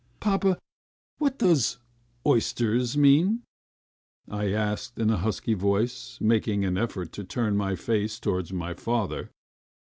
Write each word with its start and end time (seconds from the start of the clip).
"Papa, 0.19 0.57
what 1.19 1.37
does 1.37 1.77
'oysters' 2.25 2.97
mean?" 2.97 3.43
I 4.27 4.51
asked 4.51 4.97
in 4.97 5.11
a 5.11 5.17
husky 5.17 5.53
voice, 5.53 6.17
making 6.19 6.65
an 6.65 6.75
effort 6.75 7.11
to 7.11 7.23
turn 7.23 7.55
my 7.55 7.75
face 7.75 8.19
towards 8.19 8.51
my 8.51 8.73
father. 8.73 9.29